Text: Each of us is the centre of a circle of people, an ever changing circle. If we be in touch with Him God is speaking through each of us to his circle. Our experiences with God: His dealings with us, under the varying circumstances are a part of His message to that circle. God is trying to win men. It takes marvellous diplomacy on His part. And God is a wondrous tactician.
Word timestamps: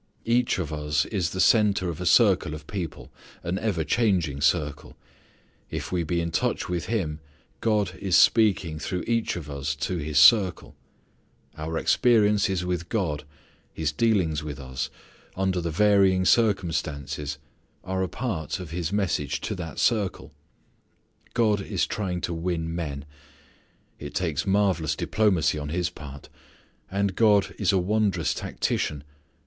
Each 0.25 0.57
of 0.57 0.73
us 0.73 1.05
is 1.05 1.29
the 1.29 1.39
centre 1.39 1.87
of 1.87 2.01
a 2.01 2.07
circle 2.07 2.55
of 2.55 2.65
people, 2.65 3.11
an 3.43 3.59
ever 3.59 3.83
changing 3.83 4.41
circle. 4.41 4.97
If 5.69 5.91
we 5.91 6.01
be 6.03 6.21
in 6.21 6.31
touch 6.31 6.67
with 6.67 6.87
Him 6.87 7.19
God 7.59 7.93
is 7.99 8.15
speaking 8.15 8.79
through 8.79 9.03
each 9.05 9.35
of 9.35 9.47
us 9.47 9.75
to 9.75 9.97
his 9.97 10.17
circle. 10.17 10.75
Our 11.55 11.77
experiences 11.77 12.65
with 12.65 12.89
God: 12.89 13.25
His 13.71 13.91
dealings 13.91 14.41
with 14.41 14.59
us, 14.59 14.89
under 15.35 15.61
the 15.61 15.69
varying 15.69 16.25
circumstances 16.25 17.37
are 17.83 18.01
a 18.01 18.09
part 18.09 18.59
of 18.59 18.71
His 18.71 18.91
message 18.91 19.39
to 19.41 19.53
that 19.53 19.77
circle. 19.77 20.31
God 21.35 21.61
is 21.61 21.85
trying 21.85 22.21
to 22.21 22.33
win 22.33 22.73
men. 22.73 23.05
It 23.99 24.15
takes 24.15 24.47
marvellous 24.47 24.95
diplomacy 24.95 25.59
on 25.59 25.69
His 25.69 25.91
part. 25.91 26.27
And 26.89 27.15
God 27.15 27.53
is 27.59 27.71
a 27.71 27.77
wondrous 27.77 28.33
tactician. 28.33 29.03